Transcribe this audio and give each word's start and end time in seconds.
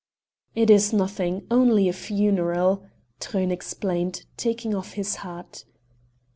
"It 0.55 0.71
is 0.71 0.93
nothing 0.93 1.45
only 1.51 1.87
a 1.87 1.93
funeral," 1.93 2.87
Truyn 3.19 3.51
explained, 3.51 4.25
taking 4.35 4.73
off 4.73 4.93
his 4.93 5.17
hat. 5.17 5.63